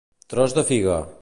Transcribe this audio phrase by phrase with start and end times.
[0.35, 1.01] Tros de figa.